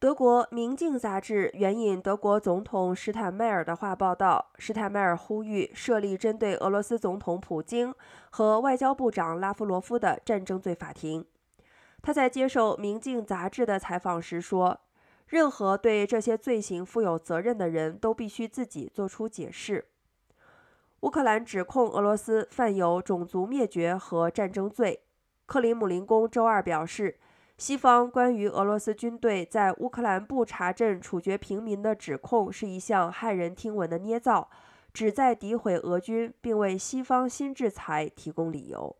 [0.00, 7.94] 德国《明镜》杂志援引德国总统施坦迈尔的话报道，施坦迈尔呼吁设立针对俄罗斯总统普京
[8.30, 11.26] 和外交部长拉夫罗夫的战争罪法庭。
[12.00, 14.80] 他在接受《明镜》杂志的采访时说
[15.28, 19.84] ：“任何对这些罪行负有责任的人都必须自己做出解释。”
[21.00, 25.02] 乌克兰指控俄罗斯犯有种族灭绝和战争罪。
[25.44, 27.18] 克里姆林宫周二表示。
[27.60, 34.48] 西方关于俄罗斯军队在乌克兰布查镇处决平民的指控是一项骇人听闻的捏造，
[34.94, 38.96] 旨在诋毁俄军，并为西方新制裁提供理由。